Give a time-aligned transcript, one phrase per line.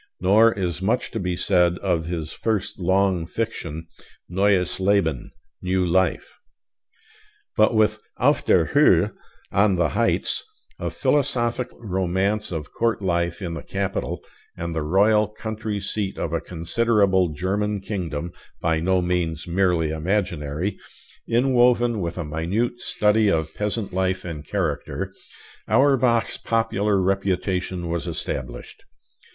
[0.19, 3.85] Nor is much to be said of his first long fiction,
[4.27, 5.31] 'Neues Leben'
[5.61, 6.39] (New Life).
[7.55, 9.13] But with 'Auf der Höhe'
[9.51, 10.43] (On the Heights),
[10.79, 14.23] a philosophic romance of court life in the capital
[14.57, 20.79] and the royal country seat of a considerable German kingdom (by no means merely imaginary),
[21.27, 25.13] inwoven with a minute study of peasant life and character,
[25.67, 28.83] Auerbach's popular reputation was established.